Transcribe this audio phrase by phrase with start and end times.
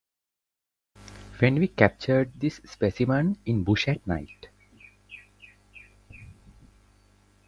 [1.37, 4.49] Fenwick captured this specimen in bush at night.